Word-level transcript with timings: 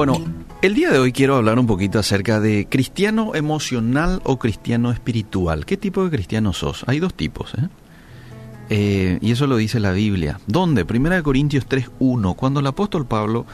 Bueno, 0.00 0.18
el 0.62 0.74
día 0.74 0.90
de 0.90 0.98
hoy 0.98 1.12
quiero 1.12 1.36
hablar 1.36 1.58
un 1.58 1.66
poquito 1.66 1.98
acerca 1.98 2.40
de 2.40 2.66
cristiano 2.70 3.34
emocional 3.34 4.22
o 4.24 4.38
cristiano 4.38 4.92
espiritual. 4.92 5.66
¿Qué 5.66 5.76
tipo 5.76 6.02
de 6.02 6.10
cristiano 6.10 6.54
sos? 6.54 6.84
Hay 6.86 7.00
dos 7.00 7.12
tipos, 7.12 7.52
¿eh? 7.52 7.68
Eh, 8.70 9.18
y 9.20 9.30
eso 9.30 9.46
lo 9.46 9.58
dice 9.58 9.78
la 9.78 9.92
Biblia. 9.92 10.40
¿Dónde? 10.46 10.86
Primera 10.86 11.16
de 11.16 11.22
Corintios 11.22 11.68
3.1, 11.68 12.34
cuando 12.34 12.60
el 12.60 12.66
apóstol 12.66 13.04
Pablo 13.04 13.44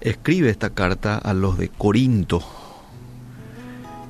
escribe 0.00 0.50
esta 0.50 0.70
carta 0.70 1.18
a 1.18 1.34
los 1.34 1.58
de 1.58 1.68
Corinto, 1.68 2.44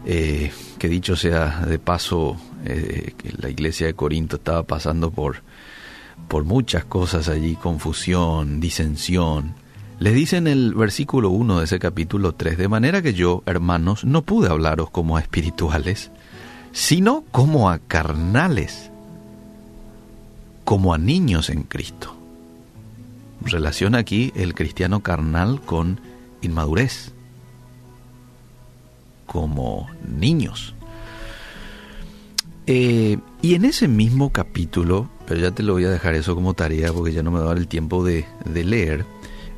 eh, 0.05 0.53
que 0.79 0.89
dicho 0.91 1.17
sea 1.17 1.65
de 1.65 1.79
paso, 1.79 2.37
que 2.67 3.35
la 3.39 3.49
iglesia 3.49 3.87
de 3.87 3.95
Corinto 3.95 4.37
estaba 4.37 4.63
pasando 4.65 5.11
por, 5.11 5.37
por 6.29 6.45
muchas 6.45 6.85
cosas 6.85 7.31
allí, 7.31 7.55
confusión, 7.55 8.61
disensión, 8.61 9.62
les 10.03 10.15
dice 10.15 10.37
en 10.37 10.49
el 10.49 10.75
versículo 10.75 11.31
1 11.31 11.61
de 11.61 11.65
ese 11.65 11.79
capítulo 11.79 12.35
3, 12.35 12.59
de 12.59 12.67
manera 12.67 13.03
que 13.03 13.15
yo, 13.15 13.45
hermanos, 13.47 14.05
no 14.05 14.23
pude 14.23 14.49
hablaros 14.49 14.91
como 14.91 15.17
a 15.17 15.21
espirituales, 15.21 16.11
sino 16.73 17.23
como 17.31 17.71
a 17.71 17.79
carnales, 17.79 18.91
como 20.65 20.93
a 20.93 20.99
niños 20.99 21.51
en 21.51 21.63
Cristo. 21.63 22.17
Relaciona 23.43 23.99
aquí 23.99 24.33
el 24.35 24.57
cristiano 24.57 25.05
carnal 25.05 25.61
con 25.61 26.01
inmadurez, 26.41 27.13
como 29.27 29.89
niños. 30.05 30.75
Eh, 32.67 33.19
y 33.41 33.55
en 33.55 33.65
ese 33.65 33.87
mismo 33.87 34.33
capítulo, 34.33 35.09
pero 35.29 35.39
ya 35.39 35.53
te 35.53 35.63
lo 35.63 35.75
voy 35.75 35.85
a 35.85 35.91
dejar 35.91 36.17
eso 36.17 36.35
como 36.35 36.55
tarea 36.55 36.93
porque 36.93 37.13
ya 37.13 37.23
no 37.23 37.31
me 37.31 37.39
va 37.39 37.45
a 37.45 37.49
dar 37.51 37.59
el 37.59 37.69
tiempo 37.69 38.03
de, 38.05 38.27
de 38.45 38.65
leer, 38.65 39.07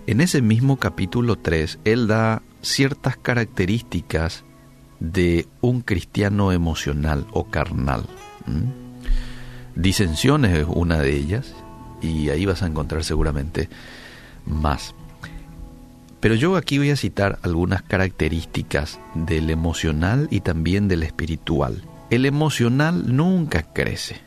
en 0.06 0.20
ese 0.20 0.42
mismo 0.42 0.76
capítulo 0.76 1.36
3, 1.36 1.78
él 1.84 2.06
da 2.06 2.42
ciertas 2.62 3.16
características 3.16 4.44
de 5.00 5.46
un 5.60 5.80
cristiano 5.80 6.52
emocional 6.52 7.26
o 7.32 7.44
carnal. 7.44 8.06
Disensiones 9.74 10.58
es 10.58 10.66
una 10.68 10.98
de 10.98 11.16
ellas 11.16 11.54
y 12.02 12.28
ahí 12.30 12.46
vas 12.46 12.62
a 12.62 12.66
encontrar 12.66 13.04
seguramente 13.04 13.68
más. 14.46 14.94
Pero 16.20 16.34
yo 16.34 16.56
aquí 16.56 16.78
voy 16.78 16.90
a 16.90 16.96
citar 16.96 17.38
algunas 17.42 17.82
características 17.82 18.98
del 19.14 19.50
emocional 19.50 20.28
y 20.30 20.40
también 20.40 20.88
del 20.88 21.02
espiritual. 21.02 21.82
El 22.10 22.24
emocional 22.24 23.14
nunca 23.14 23.62
crece, 23.62 24.20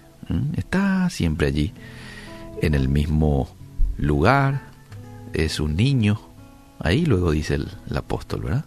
está 0.55 1.09
siempre 1.09 1.48
allí, 1.48 1.73
en 2.61 2.73
el 2.73 2.89
mismo 2.89 3.50
lugar, 3.98 4.61
es 5.33 5.59
un 5.59 5.75
niño, 5.75 6.20
ahí 6.80 7.06
luego 7.06 7.31
dice 7.31 7.56
el, 7.56 7.70
apóstol, 7.95 8.42
¿verdad? 8.44 8.66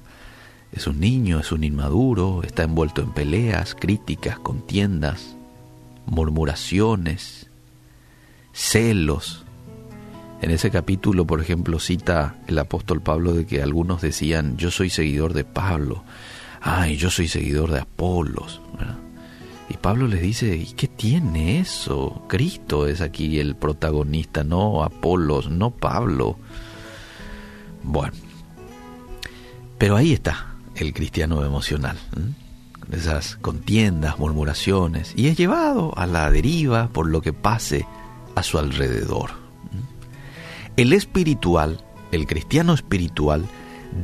Es 0.73 0.87
un 0.87 1.01
niño, 1.01 1.41
es 1.41 1.53
un 1.53 1.65
inmaduro, 1.65 2.43
está 2.45 2.63
envuelto 2.63 3.03
en 3.03 3.13
peleas, 3.13 3.75
críticas, 3.75 4.39
contiendas, 4.39 5.37
murmuraciones, 6.07 7.49
celos. 8.53 9.45
En 10.43 10.51
ese 10.51 10.71
capítulo, 10.71 11.27
por 11.27 11.41
ejemplo, 11.41 11.79
cita 11.81 12.37
el 12.47 12.59
apóstol 12.59 13.03
Pablo 13.03 13.33
de 13.33 13.47
que 13.47 13.63
algunos 13.63 14.01
decían, 14.01 14.57
yo 14.57 14.71
soy 14.71 14.91
seguidor 14.91 15.35
de 15.35 15.45
Pablo, 15.45 16.05
ay, 16.61 16.97
yo 16.97 17.11
soy 17.11 17.29
seguidor 17.29 17.73
de 17.73 17.81
Apolos. 17.81 18.61
Y 18.79 19.10
Pablo 19.81 20.07
les 20.07 20.21
dice, 20.21 20.57
¿y 20.57 20.67
qué 20.73 20.89
tiene 20.89 21.59
eso? 21.59 22.23
Cristo 22.29 22.87
es 22.87 23.01
aquí 23.01 23.39
el 23.39 23.57
protagonista, 23.57 24.45
no 24.45 24.85
Apolos, 24.85 25.51
no 25.51 25.71
Pablo. 25.71 26.37
Bueno, 27.83 28.13
pero 29.79 29.97
ahí 29.97 30.13
está 30.13 30.55
el 30.75 30.93
cristiano 30.93 31.45
emocional. 31.45 31.99
Esas 32.93 33.37
contiendas, 33.37 34.19
murmuraciones, 34.19 35.15
y 35.17 35.29
es 35.29 35.39
llevado 35.39 35.97
a 35.97 36.07
la 36.07 36.31
deriva 36.31 36.89
por 36.89 37.07
lo 37.07 37.23
que 37.23 37.33
pase 37.33 37.87
a 38.35 38.43
su 38.43 38.59
alrededor. 38.59 39.31
El 40.77 40.93
espiritual, 40.93 41.83
el 42.13 42.27
cristiano 42.27 42.75
espiritual, 42.75 43.47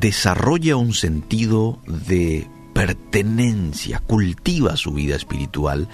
desarrolla 0.00 0.76
un 0.76 0.94
sentido 0.94 1.81
de 1.86 2.48
pertenencia, 2.76 4.00
cultiva 4.00 4.76
su 4.76 4.92
vida 4.92 5.16
espiritual, 5.16 5.88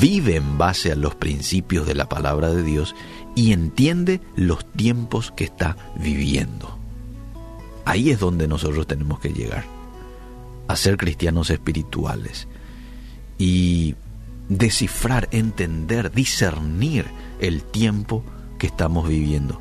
vive 0.00 0.36
en 0.36 0.56
base 0.56 0.90
a 0.90 0.96
los 0.96 1.14
principios 1.14 1.86
de 1.86 1.94
la 1.94 2.08
palabra 2.08 2.48
de 2.48 2.62
Dios 2.62 2.94
y 3.34 3.52
entiende 3.52 4.22
los 4.34 4.64
tiempos 4.72 5.30
que 5.36 5.44
está 5.44 5.76
viviendo. 5.94 6.78
Ahí 7.84 8.08
es 8.08 8.18
donde 8.18 8.48
nosotros 8.48 8.86
tenemos 8.86 9.20
que 9.20 9.28
llegar, 9.28 9.64
a 10.68 10.76
ser 10.76 10.96
cristianos 10.96 11.50
espirituales 11.50 12.48
y 13.36 13.94
descifrar, 14.48 15.28
entender, 15.32 16.12
discernir 16.12 17.04
el 17.40 17.62
tiempo 17.62 18.24
que 18.58 18.68
estamos 18.68 19.06
viviendo. 19.06 19.60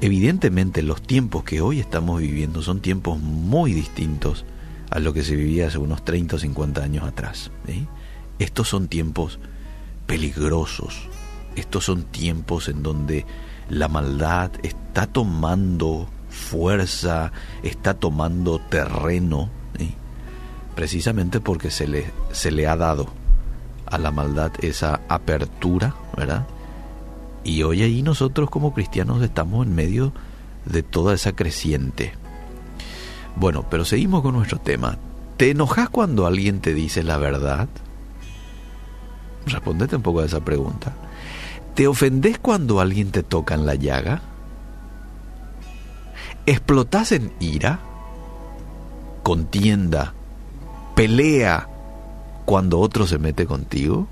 Evidentemente 0.00 0.82
los 0.82 1.00
tiempos 1.02 1.44
que 1.44 1.60
hoy 1.60 1.78
estamos 1.78 2.20
viviendo 2.20 2.62
son 2.62 2.80
tiempos 2.80 3.20
muy 3.20 3.72
distintos 3.74 4.44
a 4.90 4.98
lo 4.98 5.12
que 5.12 5.22
se 5.22 5.36
vivía 5.36 5.66
hace 5.66 5.78
unos 5.78 6.04
30 6.04 6.36
o 6.36 6.38
50 6.38 6.82
años 6.82 7.04
atrás. 7.04 7.50
Estos 8.38 8.68
son 8.68 8.88
tiempos 8.88 9.38
peligrosos, 10.06 11.08
estos 11.56 11.84
son 11.84 12.04
tiempos 12.04 12.68
en 12.68 12.82
donde 12.82 13.26
la 13.68 13.88
maldad 13.88 14.50
está 14.62 15.06
tomando 15.06 16.08
fuerza, 16.30 17.32
está 17.62 17.94
tomando 17.94 18.60
terreno, 18.70 19.50
precisamente 20.74 21.40
porque 21.40 21.70
se 21.70 21.88
le, 21.88 22.10
se 22.32 22.50
le 22.50 22.68
ha 22.68 22.76
dado 22.76 23.08
a 23.86 23.98
la 23.98 24.10
maldad 24.10 24.52
esa 24.60 25.00
apertura, 25.08 25.94
¿verdad? 26.16 26.46
Y 27.42 27.62
hoy 27.62 27.82
ahí 27.82 28.02
nosotros 28.02 28.50
como 28.50 28.74
cristianos 28.74 29.22
estamos 29.22 29.66
en 29.66 29.74
medio 29.74 30.12
de 30.66 30.82
toda 30.82 31.14
esa 31.14 31.32
creciente. 31.32 32.12
Bueno, 33.38 33.64
pero 33.70 33.84
seguimos 33.84 34.22
con 34.22 34.34
nuestro 34.34 34.58
tema. 34.58 34.98
¿Te 35.36 35.50
enojas 35.50 35.88
cuando 35.88 36.26
alguien 36.26 36.60
te 36.60 36.74
dice 36.74 37.04
la 37.04 37.18
verdad? 37.18 37.68
Respondete 39.46 39.94
un 39.94 40.02
poco 40.02 40.20
a 40.20 40.24
esa 40.24 40.40
pregunta. 40.40 40.92
¿Te 41.76 41.86
ofendes 41.86 42.40
cuando 42.40 42.80
alguien 42.80 43.12
te 43.12 43.22
toca 43.22 43.54
en 43.54 43.64
la 43.64 43.76
llaga? 43.76 44.22
¿Explotas 46.46 47.12
en 47.12 47.32
ira? 47.38 47.78
¿Contienda? 49.22 50.14
¿Pelea 50.96 51.68
cuando 52.44 52.80
otro 52.80 53.06
se 53.06 53.18
mete 53.18 53.46
contigo? 53.46 54.08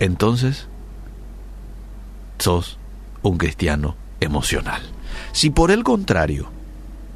Entonces, 0.00 0.68
sos 2.38 2.78
un 3.20 3.36
cristiano 3.36 3.94
emocional. 4.20 4.80
Si 5.32 5.50
por 5.50 5.70
el 5.70 5.84
contrario, 5.84 6.55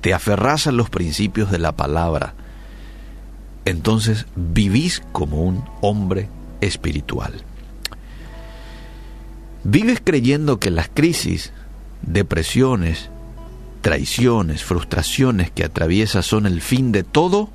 te 0.01 0.15
aferras 0.15 0.67
a 0.67 0.73
los 0.73 0.91
principios 0.91 1.51
de 1.51 1.59
la 1.59 1.73
palabra, 1.73 2.35
entonces 3.65 4.27
vivís 4.37 5.03
como 5.13 5.43
un 5.43 5.65
hombre 5.81 6.29
espiritual. 6.61 7.45
Vives 9.65 10.01
creyendo 10.03 10.59
que 10.59 10.71
las 10.71 10.89
crisis, 10.89 11.53
depresiones, 12.03 13.11
traiciones, 13.81 14.65
frustraciones 14.65 15.51
que 15.51 15.65
atraviesas 15.65 16.27
son 16.27 16.47
el 16.47 16.61
fin 16.61 16.93
de 16.93 17.03
todo? 17.03 17.51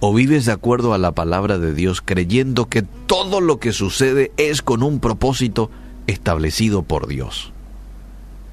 ¿O 0.00 0.12
vives 0.12 0.44
de 0.44 0.52
acuerdo 0.52 0.92
a 0.92 0.98
la 0.98 1.12
palabra 1.12 1.58
de 1.58 1.74
Dios 1.74 2.02
creyendo 2.04 2.68
que 2.68 2.82
todo 2.82 3.40
lo 3.40 3.58
que 3.58 3.72
sucede 3.72 4.32
es 4.36 4.62
con 4.62 4.82
un 4.82 5.00
propósito 5.00 5.70
establecido 6.06 6.82
por 6.82 7.06
Dios? 7.06 7.52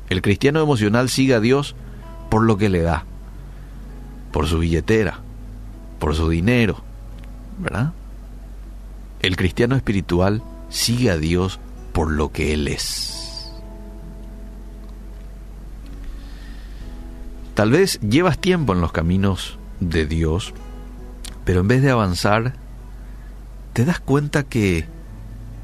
El 0.10 0.22
cristiano 0.22 0.62
emocional 0.62 1.10
sigue 1.10 1.34
a 1.34 1.40
Dios 1.40 1.76
por 2.34 2.46
lo 2.46 2.58
que 2.58 2.68
le 2.68 2.82
da, 2.82 3.06
por 4.32 4.48
su 4.48 4.58
billetera, 4.58 5.20
por 6.00 6.16
su 6.16 6.30
dinero, 6.30 6.84
¿verdad? 7.60 7.94
El 9.20 9.36
cristiano 9.36 9.76
espiritual 9.76 10.42
sigue 10.68 11.12
a 11.12 11.18
Dios 11.18 11.60
por 11.92 12.10
lo 12.10 12.32
que 12.32 12.56
Él 12.56 12.68
es. 12.68 13.54
Tal 17.54 17.70
vez 17.70 18.00
llevas 18.00 18.40
tiempo 18.40 18.74
en 18.74 18.82
los 18.82 18.92
caminos 18.92 19.60
de 19.80 20.08
Dios, 20.08 20.56
pero 21.46 21.60
en 21.60 21.68
vez 21.68 21.84
de 21.84 21.92
avanzar, 21.92 22.56
te 23.74 23.86
das 23.86 24.00
cuenta 24.00 24.42
que 24.42 24.88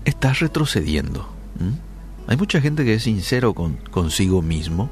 estás 0.05 0.39
retrocediendo. 0.39 1.27
Hay 2.27 2.37
mucha 2.37 2.61
gente 2.61 2.85
que 2.85 2.93
es 2.93 3.01
sincero 3.05 3.55
con, 3.55 3.77
consigo 3.89 4.43
mismo 4.43 4.91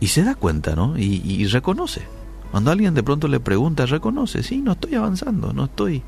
y 0.00 0.08
se 0.08 0.24
da 0.24 0.34
cuenta, 0.34 0.74
¿no? 0.74 0.98
Y, 0.98 1.46
reconoce. 1.46 2.02
Cuando 2.50 2.70
alguien 2.70 2.94
de 2.94 3.02
pronto 3.02 3.28
le 3.28 3.38
pregunta, 3.38 3.86
reconoce, 3.86 4.42
sí, 4.42 4.58
no 4.58 4.72
estoy 4.72 4.94
avanzando, 4.94 5.52
no 5.52 5.66
estoy... 5.66 6.02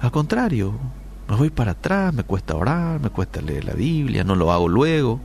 Al 0.00 0.10
contrario, 0.10 0.72
me 1.28 1.36
voy 1.36 1.50
para 1.50 1.72
atrás, 1.72 2.14
me 2.14 2.24
cuesta 2.24 2.56
orar, 2.56 2.98
me 3.00 3.10
cuesta 3.10 3.42
leer 3.42 3.66
la 3.66 3.74
Biblia, 3.74 4.24
no 4.24 4.34
lo 4.34 4.50
hago 4.50 4.66
luego. 4.66 5.20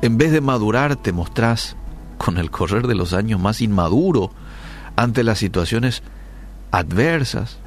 En 0.00 0.16
vez 0.16 0.32
de 0.32 0.40
madurar, 0.40 0.96
te 0.96 1.12
mostrás 1.12 1.76
con 2.16 2.38
el 2.38 2.50
correr 2.50 2.86
de 2.86 2.94
los 2.94 3.12
años 3.12 3.38
más 3.38 3.60
inmaduro 3.60 4.32
ante 4.96 5.22
las 5.22 5.38
situaciones 5.38 6.02
adversas. 6.70 7.58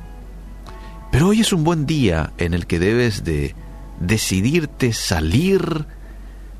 Pero 1.11 1.27
hoy 1.27 1.41
es 1.41 1.53
un 1.53 1.63
buen 1.63 1.85
día 1.85 2.33
en 2.39 2.53
el 2.53 2.65
que 2.65 2.79
debes 2.79 3.23
de 3.23 3.55
decidirte 3.99 4.91
salir 4.91 5.85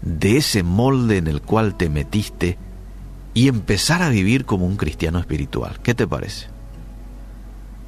de 0.05 0.37
ese 0.37 0.63
molde 0.63 1.17
en 1.17 1.27
el 1.27 1.41
cual 1.41 1.75
te 1.75 1.89
metiste 1.89 2.57
y 3.33 3.49
empezar 3.49 4.01
a 4.01 4.09
vivir 4.09 4.45
como 4.45 4.65
un 4.65 4.77
cristiano 4.77 5.19
espiritual. 5.19 5.79
¿Qué 5.83 5.93
te 5.93 6.07
parece? 6.07 6.47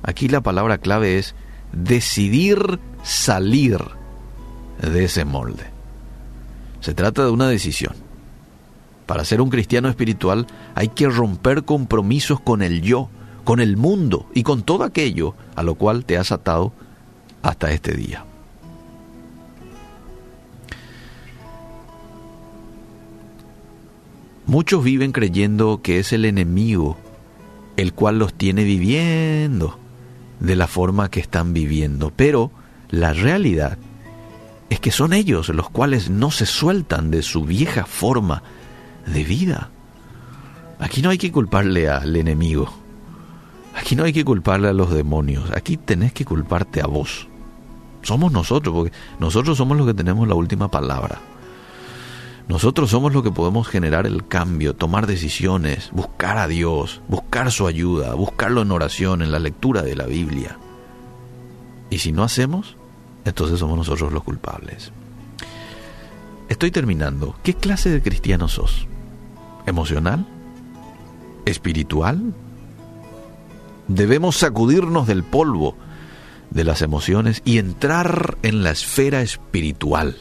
Aquí 0.04 0.28
la 0.28 0.42
palabra 0.42 0.80
clave 0.80 1.18
es 1.18 1.36
decidir 1.72 2.80
salir 3.04 3.80
de 4.82 5.06
ese 5.06 5.26
molde. 5.26 5.66
Se 6.82 6.94
trata 6.94 7.24
de 7.24 7.32
una 7.32 7.48
decisión. 7.48 7.96
Para 9.06 9.24
ser 9.24 9.40
un 9.40 9.50
cristiano 9.50 9.88
espiritual 9.88 10.48
hay 10.76 10.90
que 10.90 11.08
romper 11.08 11.64
compromisos 11.64 12.40
con 12.42 12.62
el 12.62 12.82
yo, 12.82 13.10
con 13.46 13.62
el 13.62 13.78
mundo 13.78 14.28
y 14.34 14.44
con 14.44 14.64
todo 14.64 14.84
aquello 14.84 15.34
a 15.56 15.64
lo 15.64 15.76
cual 15.76 16.04
te 16.04 16.18
has 16.18 16.32
atado 16.32 16.74
hasta 17.42 17.72
este 17.72 17.94
día. 17.94 18.26
Muchos 24.48 24.84
viven 24.84 25.12
creyendo 25.12 25.82
que 25.82 26.00
es 26.00 26.14
el 26.14 26.26
enemigo 26.26 26.98
el 27.76 27.94
cual 27.94 28.18
los 28.18 28.34
tiene 28.34 28.64
viviendo 28.64 29.78
de 30.40 30.56
la 30.56 30.68
forma 30.68 31.12
que 31.12 31.20
están 31.20 31.54
viviendo, 31.54 32.12
pero 32.16 32.52
la 32.90 33.14
realidad 33.14 33.78
es 34.70 34.80
que 34.80 34.92
son 34.92 35.14
ellos 35.14 35.50
los 35.50 35.70
cuales 35.70 36.10
no 36.10 36.32
se 36.32 36.46
sueltan 36.46 37.12
de 37.12 37.22
su 37.22 37.44
vieja 37.44 37.86
forma 37.86 38.42
de 39.06 39.24
vida. 39.24 39.70
Aquí 40.80 41.02
no 41.02 41.10
hay 41.10 41.18
que 41.18 41.32
culparle 41.32 41.90
al 41.90 42.16
enemigo. 42.16 42.72
Aquí 43.76 43.96
no 43.96 44.06
hay 44.06 44.14
que 44.14 44.26
culparle 44.26 44.70
a 44.70 44.74
los 44.74 44.92
demonios. 44.92 45.52
Aquí 45.52 45.78
tenés 45.78 46.14
que 46.14 46.26
culparte 46.26 46.82
a 46.82 46.88
vos. 46.88 47.28
Somos 48.02 48.32
nosotros, 48.32 48.74
porque 48.74 48.96
nosotros 49.20 49.58
somos 49.58 49.78
los 49.78 49.86
que 49.86 49.94
tenemos 49.94 50.28
la 50.28 50.36
última 50.36 50.70
palabra. 50.70 51.20
Nosotros 52.48 52.90
somos 52.90 53.14
los 53.14 53.24
que 53.24 53.32
podemos 53.32 53.68
generar 53.68 54.08
el 54.08 54.26
cambio, 54.26 54.74
tomar 54.74 55.06
decisiones, 55.06 55.92
buscar 55.92 56.38
a 56.38 56.48
Dios, 56.48 57.02
buscar 57.10 57.52
su 57.52 57.68
ayuda, 57.68 58.14
buscarlo 58.14 58.62
en 58.62 58.72
oración, 58.72 59.22
en 59.22 59.32
la 59.32 59.40
lectura 59.40 59.82
de 59.82 59.98
la 59.98 60.06
Biblia. 60.06 60.58
Y 61.90 62.00
si 62.00 62.14
no 62.14 62.24
hacemos, 62.24 62.78
entonces 63.26 63.60
somos 63.60 63.78
nosotros 63.78 64.14
los 64.14 64.24
culpables. 64.24 64.94
Estoy 66.48 66.72
terminando. 66.72 67.36
¿Qué 67.44 67.54
clase 67.54 67.90
de 67.90 68.02
cristiano 68.02 68.48
sos? 68.48 68.88
¿Emocional? 69.66 70.26
¿Espiritual? 71.44 72.34
Debemos 73.90 74.38
sacudirnos 74.38 75.06
del 75.06 75.24
polvo 75.24 75.76
de 76.50 76.64
las 76.64 76.82
emociones 76.82 77.42
y 77.44 77.58
entrar 77.58 78.38
en 78.42 78.64
la 78.64 78.72
esfera 78.72 79.22
espiritual 79.22 80.16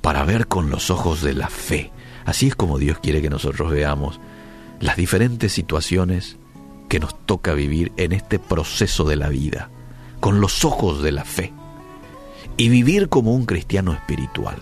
para 0.00 0.24
ver 0.24 0.46
con 0.46 0.70
los 0.70 0.90
ojos 0.90 1.22
de 1.22 1.34
la 1.34 1.48
fe. 1.48 1.92
Así 2.24 2.48
es 2.48 2.54
como 2.54 2.78
Dios 2.78 2.98
quiere 2.98 3.22
que 3.22 3.30
nosotros 3.30 3.70
veamos 3.70 4.20
las 4.80 4.96
diferentes 4.96 5.52
situaciones 5.52 6.36
que 6.88 7.00
nos 7.00 7.14
toca 7.26 7.54
vivir 7.54 7.92
en 7.96 8.12
este 8.12 8.38
proceso 8.38 9.04
de 9.04 9.16
la 9.16 9.28
vida, 9.28 9.70
con 10.20 10.40
los 10.40 10.64
ojos 10.64 11.02
de 11.02 11.12
la 11.12 11.24
fe, 11.24 11.52
y 12.56 12.68
vivir 12.68 13.08
como 13.08 13.34
un 13.34 13.46
cristiano 13.46 13.92
espiritual. 13.92 14.56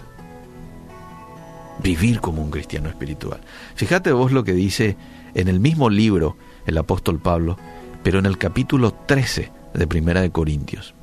Vivir 1.83 2.21
como 2.21 2.43
un 2.43 2.51
cristiano 2.51 2.89
espiritual. 2.89 3.41
Fíjate 3.77 4.13
vos 4.13 4.33
lo 4.33 4.45
que 4.45 4.53
dice 4.53 4.97
en 5.35 5.49
el 5.49 5.61
mismo 5.61 5.89
libro 5.89 6.37
el 6.67 6.77
apóstol 6.77 7.21
Pablo, 7.21 7.57
pero 8.03 8.19
en 8.19 8.27
el 8.27 8.37
capítulo 8.37 8.93
13 8.93 9.53
de 9.75 9.87
Primera 9.87 10.21
de 10.21 10.31
Corintios. 10.31 10.95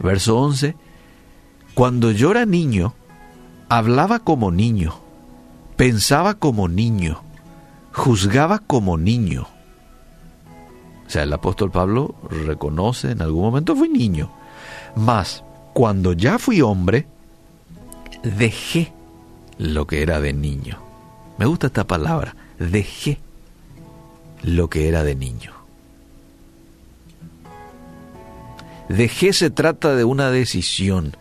Verso 0.00 0.38
11, 0.38 0.74
cuando 1.74 2.10
yo 2.10 2.30
era 2.30 2.46
niño, 2.46 2.94
hablaba 3.78 4.18
como 4.18 4.50
niño, 4.50 4.92
pensaba 5.76 6.34
como 6.34 6.68
niño, 6.68 7.22
juzgaba 7.94 8.58
como 8.58 8.98
niño. 8.98 9.48
O 11.06 11.10
sea, 11.10 11.22
el 11.22 11.32
apóstol 11.32 11.70
Pablo 11.70 12.14
reconoce 12.28 13.12
en 13.12 13.22
algún 13.22 13.44
momento 13.44 13.74
fui 13.74 13.88
niño. 13.88 14.30
Mas, 14.94 15.42
cuando 15.72 16.12
ya 16.12 16.38
fui 16.38 16.60
hombre, 16.60 17.06
dejé 18.22 18.92
lo 19.56 19.86
que 19.86 20.02
era 20.02 20.20
de 20.20 20.34
niño. 20.34 20.78
Me 21.38 21.46
gusta 21.46 21.68
esta 21.68 21.86
palabra, 21.86 22.36
dejé 22.58 23.20
lo 24.42 24.68
que 24.68 24.86
era 24.86 25.02
de 25.02 25.14
niño. 25.14 25.52
Dejé 28.90 29.32
se 29.32 29.48
trata 29.48 29.94
de 29.94 30.04
una 30.04 30.30
decisión, 30.30 31.16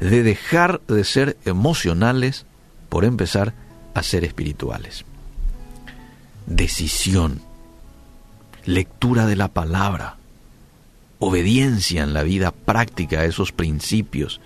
de 0.00 0.22
dejar 0.22 0.80
de 0.86 1.04
ser 1.04 1.36
emocionales 1.44 2.46
por 2.88 3.04
empezar 3.04 3.54
a 3.94 4.02
ser 4.02 4.24
espirituales. 4.24 5.04
Decisión, 6.46 7.40
lectura 8.64 9.26
de 9.26 9.36
la 9.36 9.48
palabra, 9.48 10.16
obediencia 11.18 12.02
en 12.02 12.14
la 12.14 12.22
vida 12.22 12.52
práctica 12.52 13.20
a 13.20 13.24
esos 13.24 13.52
principios 13.52 14.40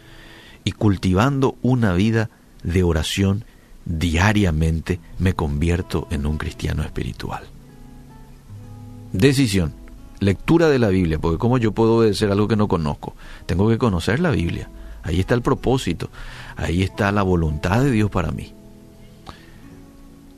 y 0.65 0.73
cultivando 0.73 1.57
una 1.63 1.93
vida 1.93 2.31
de 2.63 2.83
oración 2.83 3.45
diariamente 3.85 5.01
me 5.19 5.35
convierto 5.35 6.07
en 6.11 6.27
un 6.27 6.39
cristiano 6.39 6.83
espiritual. 6.83 7.45
Decisión, 9.13 9.75
lectura 10.21 10.69
de 10.69 10.79
la 10.79 10.89
Biblia, 10.89 11.19
porque 11.19 11.39
¿cómo 11.39 11.59
yo 11.59 11.73
puedo 11.73 11.97
obedecer 11.97 12.31
algo 12.31 12.49
que 12.49 12.57
no 12.57 12.69
conozco? 12.69 13.15
Tengo 13.47 13.69
que 13.69 13.79
conocer 13.79 14.21
la 14.21 14.31
Biblia. 14.31 14.71
Ahí 15.03 15.21
está 15.21 15.35
el 15.35 15.43
propósito, 15.43 16.11
ahí 16.57 16.83
está 16.83 17.11
la 17.13 17.23
voluntad 17.23 17.83
de 17.83 17.91
Dios 17.91 18.11
para 18.11 18.31
mí. 18.31 18.55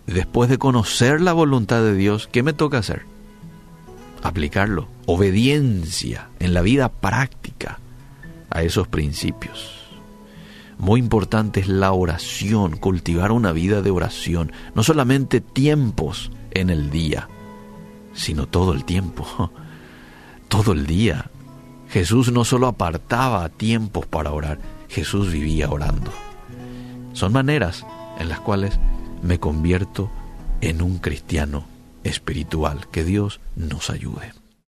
Después 0.07 0.51
de 0.51 0.59
conocer 0.59 1.21
la 1.21 1.33
voluntad 1.33 1.83
de 1.83 1.95
Dios, 1.95 2.29
¿qué 2.31 2.43
me 2.43 2.53
toca 2.53 2.79
hacer? 2.79 3.03
Aplicarlo. 4.23 4.89
Obediencia 5.07 6.29
en 6.41 6.55
la 6.55 6.63
vida 6.63 6.91
práctica 6.91 7.79
a 8.51 8.63
esos 8.63 8.89
principios. 8.89 9.85
Muy 10.79 11.01
importante 11.01 11.61
es 11.61 11.69
la 11.69 11.93
oración, 11.93 12.77
cultivar 12.77 13.33
una 13.33 13.53
vida 13.53 13.81
de 13.81 13.91
oración, 13.91 14.53
no 14.75 14.83
solamente 14.83 15.41
tiempos 15.41 16.31
en 16.51 16.71
el 16.71 16.91
día, 16.91 17.29
sino 18.13 18.47
todo 18.47 18.73
el 18.73 18.85
tiempo, 18.85 19.51
todo 20.49 20.73
el 20.73 20.87
día, 20.87 21.31
Jesús 21.95 22.33
no 22.33 22.45
solo 22.45 22.67
apartaba 22.67 23.49
tiempos 23.49 24.05
para 24.05 24.33
orar, 24.33 24.59
Jesús 24.89 25.31
vivía 25.31 25.71
orando. 25.71 26.11
Son 27.13 27.33
maneras 27.33 27.87
en 28.19 28.29
las 28.29 28.41
cuales 28.41 28.81
me 29.23 29.39
convierto 29.39 30.11
en 30.61 30.83
un 30.83 30.99
cristiano 30.99 31.69
espiritual. 32.03 32.89
Que 32.91 33.05
Dios 33.05 33.39
nos 33.55 33.91
ayude. 33.91 34.33